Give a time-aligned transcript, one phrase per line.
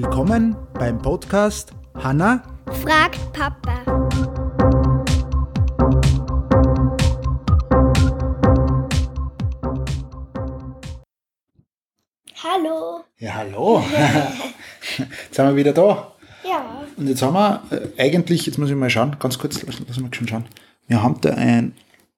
[0.00, 2.44] Willkommen beim Podcast Hanna
[2.84, 3.80] fragt Papa.
[12.44, 13.00] Hallo.
[13.18, 13.82] Ja, hallo.
[15.00, 16.12] jetzt sind wir wieder da.
[16.48, 16.64] Ja.
[16.96, 19.98] Und jetzt haben wir äh, eigentlich, jetzt muss ich mal schauen, ganz kurz, lassen lass
[19.98, 20.44] mal schon schauen.
[20.86, 21.74] Wir haben da ein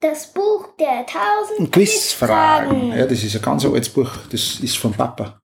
[0.00, 2.90] Das Buch der tausend Quizfragen.
[2.90, 4.10] Ja, das ist ein ganz altes Buch.
[4.30, 5.40] Das ist vom Papa,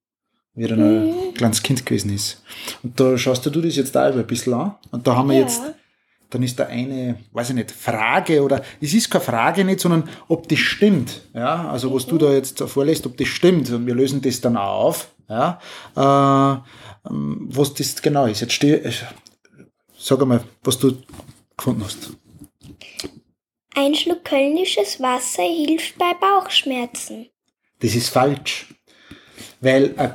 [0.58, 1.28] wie er noch Mhm.
[1.28, 2.42] ein kleines Kind gewesen ist.
[2.82, 4.74] Und da schaust du das jetzt da über ein bisschen an.
[4.90, 5.42] Und da haben wir Ja.
[5.42, 5.62] jetzt,
[6.30, 10.08] dann ist da eine, weiß ich nicht, Frage oder es ist keine Frage nicht, sondern
[10.28, 11.22] ob das stimmt.
[11.32, 13.70] Ja, also was du da jetzt vorlässt, ob das stimmt.
[13.70, 15.08] Und wir lösen das dann auch auf.
[15.28, 15.60] Ja,
[15.96, 18.40] äh, ähm, was das genau ist.
[18.40, 18.92] Jetzt steh, äh,
[19.98, 20.96] sag einmal, was du
[21.56, 22.10] gefunden hast.
[23.74, 27.26] Ein Schluck kölnisches Wasser hilft bei Bauchschmerzen.
[27.80, 28.74] Das ist falsch.
[29.60, 30.10] Weil äh,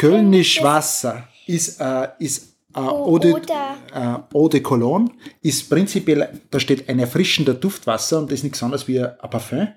[0.00, 5.10] Kölnisch Wasser ist, äh, ist äh, Eau de, oder- äh, Eau de Cologne,
[5.42, 9.68] ist prinzipiell, da steht ein erfrischender Duftwasser und das ist nichts anderes wie ein Parfum.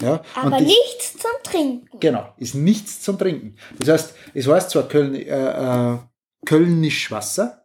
[0.00, 1.88] Ja, Aber das, nichts zum Trinken.
[1.98, 3.56] Genau, ist nichts zum Trinken.
[3.78, 5.98] Das heißt, es heißt zwar Köln, äh, äh,
[6.46, 7.64] Kölnisch Wasser,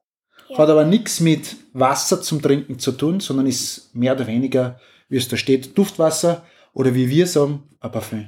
[0.49, 0.58] Ja.
[0.59, 5.17] hat aber nichts mit Wasser zum Trinken zu tun, sondern ist mehr oder weniger, wie
[5.17, 8.27] es da steht, Duftwasser oder wie wir sagen, ein Parfum.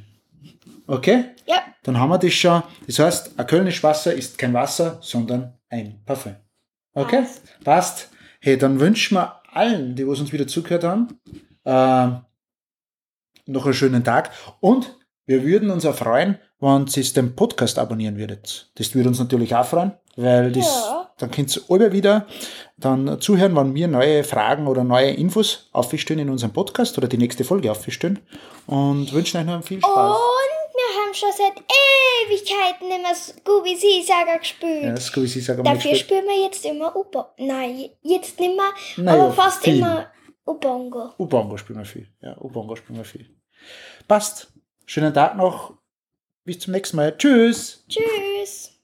[0.88, 1.26] Okay?
[1.46, 1.58] Ja.
[1.84, 2.64] Dann haben wir das schon.
[2.86, 6.36] Das heißt, ein Kölnisch Wasser ist kein Wasser, sondern ein Parfum.
[6.94, 7.24] Okay?
[7.64, 8.10] Passt.
[8.42, 11.20] Hey, dann wünschen wir allen, die was uns wieder zugehört haben,
[11.66, 12.08] äh,
[13.46, 14.32] noch einen schönen Tag.
[14.60, 18.72] Und wir würden uns auch freuen, wenn ihr den Podcast abonnieren würdet.
[18.76, 21.12] Das würde uns natürlich auch freuen, weil das, Ja.
[21.18, 22.28] dann könnt ihr alle wieder
[22.78, 27.18] dann zuhören, wenn wir neue Fragen oder neue Infos aufstellen in unserem Podcast oder die
[27.18, 28.20] nächste Folge aufstellen.
[28.68, 30.18] Und wünschen euch noch viel Spaß.
[30.18, 30.57] Und
[31.18, 31.54] schon seit
[32.28, 34.84] Ewigkeiten immer Scooby Seesager gespielt.
[34.84, 37.26] Ja, wir Dafür spielen wir jetzt immer Ubo.
[37.38, 39.78] Nein, jetzt nicht mehr, Naja, aber fast viel.
[39.78, 40.12] immer
[40.46, 41.14] Ubongo.
[41.18, 42.08] U-Bongo spielen wir viel.
[42.22, 43.30] Ja, U-Bongo spielen wir viel.
[44.08, 44.54] Passt.
[44.86, 45.74] Schönen Tag noch.
[46.46, 47.18] Bis zum nächsten Mal.
[47.18, 47.84] Tschüss.
[47.90, 48.77] Tschüss.